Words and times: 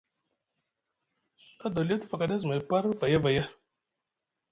Adoliyo 1.65 1.97
te 1.99 2.09
fakaɗi 2.11 2.33
azumay 2.35 2.61
par 2.69 2.83
vaya 2.99 3.23
vaya. 3.23 3.43